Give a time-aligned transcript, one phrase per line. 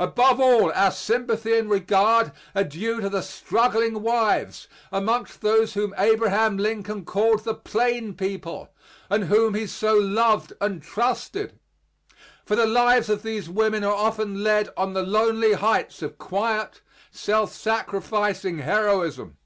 [0.00, 5.94] Above all our sympathy and regard are due to the struggling wives among those whom
[5.98, 8.70] Abraham Lincoln called the plain people,
[9.08, 11.60] and whom he so loved and trusted;
[12.44, 16.80] for the lives of these women are often led on the lonely heights of quiet,
[17.12, 19.36] self sacrificing heroism.